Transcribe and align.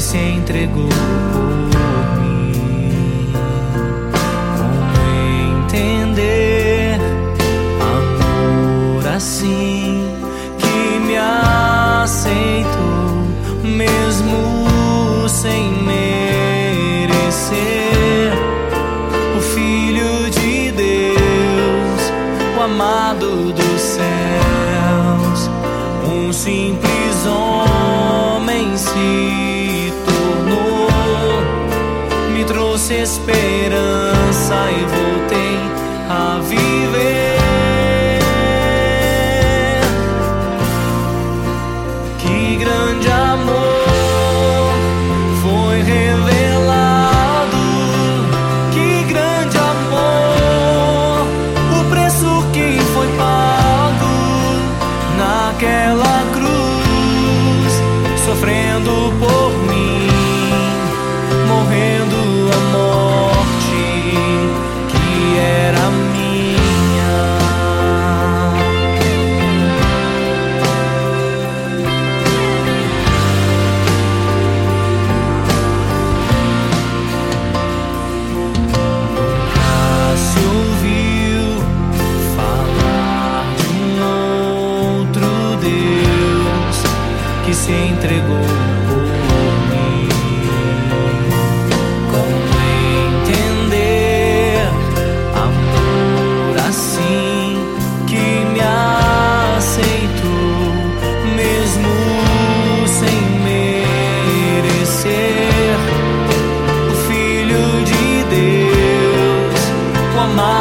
se 0.00 0.16
entregou 0.16 0.88
por 1.72 2.20
mim. 2.20 3.32
Como 4.56 4.80
entender 5.64 7.00
amor 7.80 9.04
assim 9.08 10.04
que 10.58 11.00
me 11.00 11.16
aceitou 11.16 13.24
mesmo 13.64 14.68
sem 15.28 15.72
merecer? 15.82 17.58
O 19.36 19.40
Filho 19.40 20.30
de 20.30 20.70
Deus, 20.72 22.12
o 22.56 22.60
amado 22.62 23.52
dos 23.52 23.80
céus, 23.80 25.50
um 26.04 26.32
simples 26.32 27.26
homem 27.26 28.76
se 28.76 29.57
esperança 32.94 34.54
e 34.70 34.84
voltei 34.86 35.58
a 36.08 36.40
viver. 36.40 37.38
Que 42.18 42.56
grande 42.56 43.10
amor 43.10 44.72
foi 45.42 45.82
revelado. 45.82 47.56
Que 48.72 49.04
grande 49.04 49.58
amor, 49.58 51.26
o 51.78 51.84
preço 51.90 52.42
que 52.52 52.80
foi 52.94 53.08
pago 53.18 54.14
naquela 55.18 56.24
cruz, 56.32 57.72
sofrendo 58.24 58.77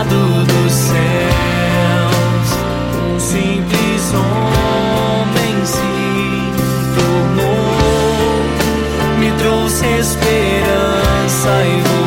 o 0.00 0.02
amado 0.02 0.44
dos 0.46 0.72
céus, 0.72 0.98
um 3.04 3.20
simples 3.20 4.14
homem 4.14 5.66
se 5.66 5.80
tornou, 6.96 7.58
me 9.18 9.30
trouxe 9.32 9.84
esperança 9.86 11.64
e 11.66 11.80
voltei 11.80 11.99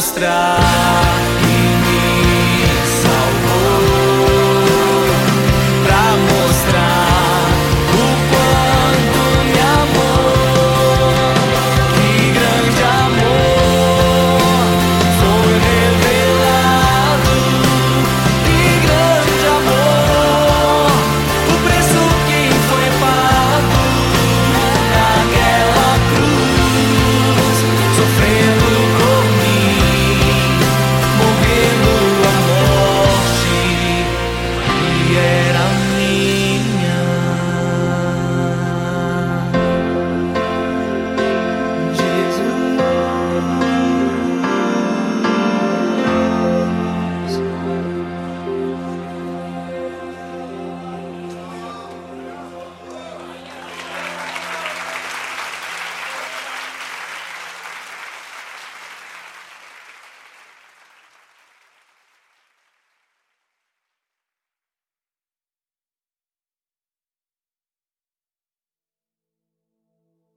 mostrar. 0.00 0.89